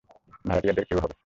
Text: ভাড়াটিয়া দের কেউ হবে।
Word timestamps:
ভাড়াটিয়া 0.47 0.73
দের 0.73 0.85
কেউ 0.85 0.99
হবে। 0.99 1.15